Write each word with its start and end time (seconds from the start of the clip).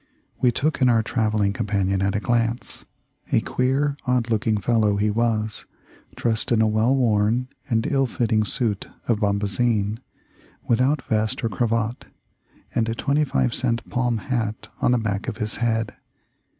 We 0.39 0.51
took 0.51 0.81
in 0.81 0.89
our 0.89 1.03
travelling 1.03 1.53
companion 1.53 2.01
at 2.01 2.15
a 2.15 2.19
glance. 2.19 2.85
A 3.31 3.39
queer, 3.39 3.95
odd 4.07 4.31
looking 4.31 4.57
fel 4.57 4.79
low 4.79 4.95
he 4.97 5.11
was, 5.11 5.65
dressed 6.15 6.51
in 6.51 6.59
a 6.59 6.67
well 6.67 6.95
worn 6.95 7.49
and 7.69 7.85
ill 7.85 8.07
fitting 8.07 8.43
suit 8.43 8.89
of 9.07 9.19
bombazine, 9.19 9.99
without 10.67 11.03
vest 11.03 11.43
or 11.43 11.49
cravat, 11.49 12.05
and 12.73 12.89
a 12.89 12.95
twenty 12.95 13.23
five 13.25 13.53
cent 13.53 13.87
palm 13.91 14.17
hat 14.17 14.69
on 14.81 14.89
the 14.91 14.97
back 14.97 15.27
of 15.27 15.37
his 15.37 15.57
head. 15.57 15.93